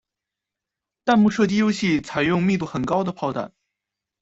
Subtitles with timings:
[1.05, 3.53] 弹幕射击游戏则采用密度很高的炮弹。